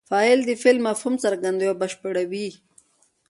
فاعل 0.09 0.39
د 0.45 0.51
فعل 0.61 0.77
مفهوم 0.87 1.15
څرګندوي 1.23 1.67
او 1.71 1.75
بشپړوي. 1.81 2.47